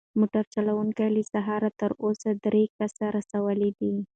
[0.19, 3.93] موټر چلونکی له سهاره تر اوسه درې کسه رسولي دي.